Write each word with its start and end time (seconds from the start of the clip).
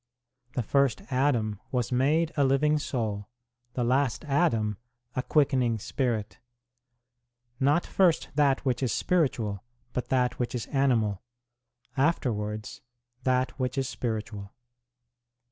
The 0.53 0.63
first 0.63 1.03
Adam 1.11 1.59
was 1.71 1.91
made 1.91 2.31
a 2.35 2.43
living 2.43 2.79
soul; 2.79 3.29
the 3.73 3.83
last 3.83 4.25
Adam 4.25 4.79
a 5.15 5.21
quickening 5.21 5.77
spirit. 5.77 6.39
Not 7.59 7.85
first 7.85 8.29
that 8.33 8.65
which 8.65 8.81
is 8.81 8.91
spiritual, 8.91 9.63
but 9.93 10.09
that 10.09 10.39
which 10.39 10.55
is 10.55 10.65
animal; 10.65 11.21
afterwards 11.95 12.81
that 13.25 13.51
which 13.59 13.77
is 13.77 13.87
spiritual. 13.87 14.55